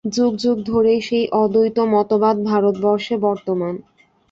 যুগ 0.09 0.31
যুগ 0.37 0.57
ধরেই 0.65 0.99
সেই 1.01 1.25
অদ্বৈত 1.35 1.77
মতবাদ 1.93 2.35
ভারতবর্ষে 2.45 3.15
বর্তমান। 3.23 3.73